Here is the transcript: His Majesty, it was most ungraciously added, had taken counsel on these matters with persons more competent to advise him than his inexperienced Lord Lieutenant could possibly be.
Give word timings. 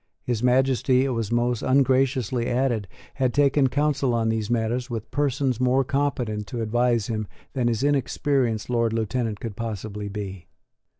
His 0.23 0.41
Majesty, 0.41 1.05
it 1.05 1.09
was 1.09 1.31
most 1.31 1.61
ungraciously 1.61 2.47
added, 2.47 2.87
had 3.13 3.35
taken 3.35 3.69
counsel 3.69 4.15
on 4.15 4.29
these 4.29 4.49
matters 4.49 4.89
with 4.89 5.11
persons 5.11 5.59
more 5.59 5.83
competent 5.83 6.47
to 6.47 6.63
advise 6.63 7.05
him 7.05 7.27
than 7.53 7.67
his 7.67 7.83
inexperienced 7.83 8.67
Lord 8.67 8.93
Lieutenant 8.93 9.39
could 9.39 9.55
possibly 9.55 10.09
be. 10.09 10.47